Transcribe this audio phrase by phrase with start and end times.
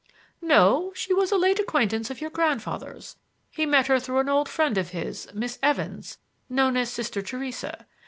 [0.41, 3.17] "No; she was a late acquaintance of your grandfather's.
[3.51, 6.17] He met her through an old friend of his,— Miss Evans,
[6.49, 7.85] known as Sister Theresa.